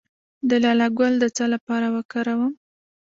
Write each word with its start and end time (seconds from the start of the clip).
د 0.49 0.51
لاله 0.63 0.87
ګل 0.97 1.13
د 1.19 1.25
څه 1.37 1.45
لپاره 1.53 1.87
وکاروم؟ 1.95 2.53